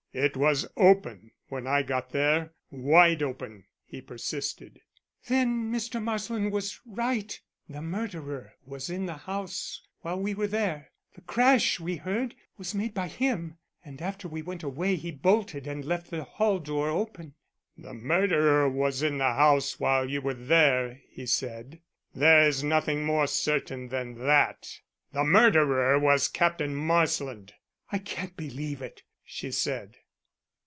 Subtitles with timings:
[0.13, 4.81] "It was open when I got there wide open," he persisted.
[5.29, 6.03] "Then Mr.
[6.03, 7.39] Marsland was right.
[7.69, 10.91] The murderer was in the house while we were there.
[11.15, 15.65] The crash we heard was made by him, and after we went away he bolted
[15.65, 17.35] and left the hall door open."
[17.77, 21.79] "The murderer was in the house while you were there," he said.
[22.13, 24.67] "There is nothing more certain than that.
[25.13, 27.53] The murderer was Captain Marsland."
[27.93, 29.95] "I can't believe it," she said.